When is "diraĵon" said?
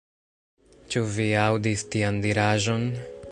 2.27-2.89